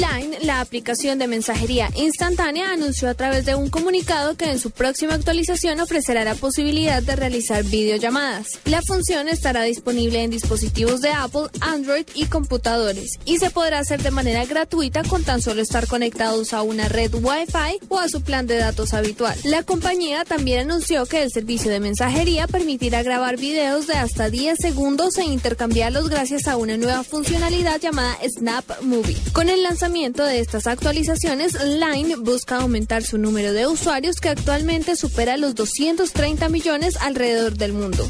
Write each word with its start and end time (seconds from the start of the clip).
Line, 0.00 0.38
la 0.40 0.60
aplicación 0.60 1.18
de 1.18 1.26
mensajería 1.26 1.90
instantánea, 1.94 2.72
anunció 2.72 3.10
a 3.10 3.14
través 3.14 3.44
de 3.44 3.54
un 3.54 3.68
comunicado 3.68 4.34
que 4.34 4.46
en 4.46 4.58
su 4.58 4.70
próxima 4.70 5.12
actualización 5.12 5.78
ofrecerá 5.78 6.24
la 6.24 6.34
posibilidad 6.34 7.02
de 7.02 7.16
realizar 7.16 7.64
videollamadas. 7.64 8.60
La 8.64 8.80
función 8.80 9.28
estará 9.28 9.62
disponible 9.64 10.22
en 10.22 10.30
dispositivos 10.30 11.02
de 11.02 11.10
Apple, 11.10 11.48
Android 11.60 12.06
y 12.14 12.26
computadores 12.26 13.18
y 13.26 13.36
se 13.38 13.50
podrá 13.50 13.80
hacer 13.80 14.02
de 14.02 14.10
manera 14.10 14.46
gratuita 14.46 15.02
con 15.04 15.22
tan 15.22 15.42
solo 15.42 15.60
estar 15.60 15.86
conectados 15.86 16.54
a 16.54 16.62
una 16.62 16.88
red 16.88 17.14
Wi-Fi 17.14 17.86
o 17.88 17.98
a 17.98 18.08
su 18.08 18.22
plan 18.22 18.46
de 18.46 18.56
datos 18.56 18.94
habitual. 18.94 19.36
La 19.44 19.64
compañía 19.64 20.24
también 20.24 20.70
anunció 20.70 21.04
que 21.04 21.22
el 21.22 21.30
servicio 21.30 21.70
de 21.70 21.80
mensajería 21.80 22.46
permitirá 22.46 23.02
grabar 23.02 23.36
videos 23.36 23.86
de 23.86 23.94
hasta 23.94 24.30
10 24.30 24.56
segundos 24.58 25.18
e 25.18 25.24
intercambiarlos 25.24 26.08
gracias 26.08 26.48
a 26.48 26.56
una 26.56 26.78
nueva 26.78 27.04
funcionalidad 27.04 27.80
llamada 27.80 28.16
Snap 28.26 28.82
Movie. 28.82 29.18
Con 29.34 29.50
el 29.50 29.62
de 29.90 30.38
estas 30.38 30.68
actualizaciones, 30.68 31.52
Line 31.64 32.14
busca 32.16 32.58
aumentar 32.58 33.02
su 33.02 33.18
número 33.18 33.52
de 33.52 33.66
usuarios 33.66 34.16
que 34.20 34.28
actualmente 34.28 34.94
supera 34.94 35.36
los 35.36 35.56
230 35.56 36.48
millones 36.48 36.96
alrededor 37.00 37.56
del 37.56 37.72
mundo. 37.72 38.08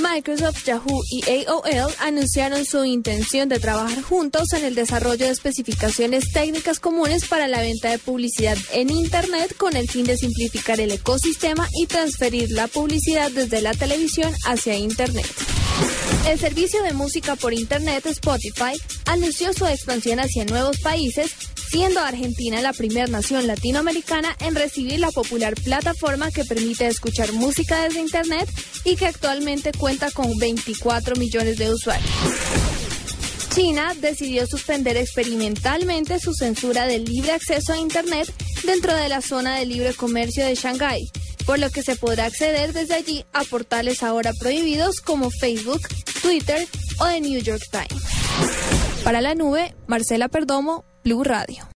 Microsoft, 0.00 0.64
Yahoo 0.64 1.02
y 1.10 1.44
AOL 1.46 1.92
anunciaron 1.98 2.64
su 2.64 2.84
intención 2.84 3.48
de 3.48 3.58
trabajar 3.58 4.02
juntos 4.02 4.52
en 4.52 4.64
el 4.64 4.76
desarrollo 4.76 5.26
de 5.26 5.32
especificaciones 5.32 6.32
técnicas 6.32 6.78
comunes 6.78 7.26
para 7.26 7.48
la 7.48 7.60
venta 7.60 7.90
de 7.90 7.98
publicidad 7.98 8.56
en 8.72 8.90
Internet 8.90 9.56
con 9.56 9.76
el 9.76 9.88
fin 9.88 10.06
de 10.06 10.16
simplificar 10.16 10.80
el 10.80 10.92
ecosistema 10.92 11.68
y 11.74 11.86
transferir 11.86 12.50
la 12.52 12.68
publicidad 12.68 13.32
desde 13.32 13.62
la 13.62 13.74
televisión 13.74 14.32
hacia 14.46 14.76
Internet. 14.76 15.26
El 16.26 16.38
servicio 16.38 16.82
de 16.82 16.92
música 16.92 17.36
por 17.36 17.52
Internet 17.52 18.06
Spotify 18.06 18.72
anunció 19.06 19.52
su 19.52 19.66
expansión 19.66 20.20
hacia 20.20 20.44
nuevos 20.44 20.78
países, 20.78 21.32
siendo 21.70 22.00
Argentina 22.00 22.60
la 22.62 22.72
primera 22.72 23.06
nación 23.06 23.46
latinoamericana 23.46 24.36
en 24.40 24.54
recibir 24.54 25.00
la 25.00 25.10
popular 25.10 25.54
plataforma 25.54 26.30
que 26.30 26.44
permite 26.44 26.86
escuchar 26.86 27.32
música 27.32 27.82
desde 27.82 28.00
Internet 28.00 28.48
y 28.84 28.96
que 28.96 29.06
actualmente 29.06 29.72
cuenta 29.72 30.10
con 30.10 30.38
24 30.38 31.16
millones 31.16 31.58
de 31.58 31.72
usuarios. 31.72 32.10
China 33.54 33.92
decidió 34.00 34.46
suspender 34.46 34.96
experimentalmente 34.96 36.18
su 36.18 36.32
censura 36.32 36.86
del 36.86 37.04
libre 37.04 37.32
acceso 37.32 37.74
a 37.74 37.78
Internet 37.78 38.32
dentro 38.64 38.94
de 38.96 39.08
la 39.10 39.20
zona 39.20 39.56
de 39.56 39.66
libre 39.66 39.92
comercio 39.92 40.46
de 40.46 40.54
Shanghái, 40.54 41.10
por 41.46 41.58
lo 41.58 41.70
que 41.70 41.82
se 41.82 41.96
podrá 41.96 42.26
acceder 42.26 42.72
desde 42.72 42.94
allí 42.94 43.24
a 43.32 43.44
portales 43.44 44.02
ahora 44.02 44.32
prohibidos 44.38 45.00
como 45.00 45.30
Facebook, 45.30 45.80
Twitter 46.22 46.66
o 47.00 47.06
The 47.06 47.20
New 47.20 47.40
York 47.40 47.62
Times. 47.70 48.02
Para 49.04 49.20
la 49.20 49.34
nube, 49.34 49.74
Marcela 49.86 50.28
Perdomo, 50.28 50.84
Blue 51.04 51.24
Radio. 51.24 51.68